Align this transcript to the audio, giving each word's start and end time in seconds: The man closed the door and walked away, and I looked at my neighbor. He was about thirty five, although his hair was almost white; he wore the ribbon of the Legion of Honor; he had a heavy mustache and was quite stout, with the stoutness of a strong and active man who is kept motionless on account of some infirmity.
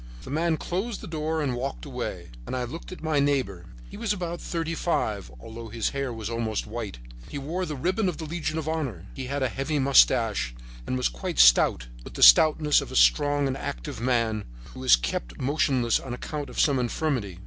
The 0.23 0.31
man 0.31 0.57
closed 0.57 1.01
the 1.01 1.05
door 1.07 1.43
and 1.43 1.53
walked 1.53 1.85
away, 1.85 2.31
and 2.47 2.55
I 2.55 2.63
looked 2.63 2.91
at 2.91 3.03
my 3.03 3.19
neighbor. 3.19 3.65
He 3.87 3.97
was 3.97 4.11
about 4.11 4.41
thirty 4.41 4.73
five, 4.73 5.29
although 5.39 5.67
his 5.67 5.89
hair 5.89 6.11
was 6.11 6.27
almost 6.27 6.65
white; 6.65 6.97
he 7.29 7.37
wore 7.37 7.67
the 7.67 7.75
ribbon 7.75 8.09
of 8.09 8.17
the 8.17 8.25
Legion 8.25 8.57
of 8.57 8.67
Honor; 8.67 9.05
he 9.13 9.27
had 9.27 9.43
a 9.43 9.47
heavy 9.47 9.77
mustache 9.77 10.55
and 10.87 10.97
was 10.97 11.07
quite 11.07 11.37
stout, 11.37 11.85
with 12.03 12.15
the 12.15 12.23
stoutness 12.23 12.81
of 12.81 12.91
a 12.91 12.95
strong 12.95 13.45
and 13.45 13.55
active 13.55 14.01
man 14.01 14.45
who 14.73 14.83
is 14.83 14.95
kept 14.95 15.39
motionless 15.39 15.99
on 15.99 16.15
account 16.15 16.49
of 16.49 16.59
some 16.59 16.79
infirmity. 16.79 17.37